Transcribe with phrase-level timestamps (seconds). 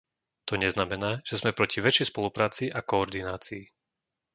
[0.49, 3.63] To neznamená, že sme proti väčšej spolupráci a koordinácii.